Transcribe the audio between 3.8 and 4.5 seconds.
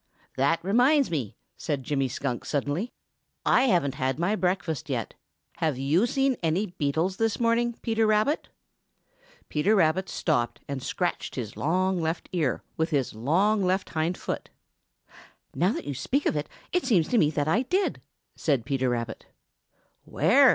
had my